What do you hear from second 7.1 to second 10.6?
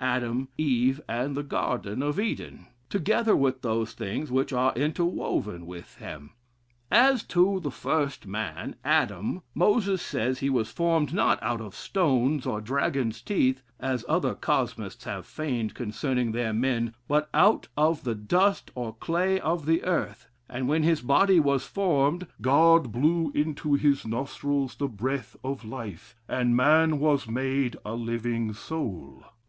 to the first man, Adam, Moses says he